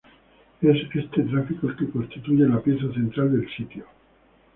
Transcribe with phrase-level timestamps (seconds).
[0.63, 3.85] Es este gráfico el que constituye la pieza central del sitio.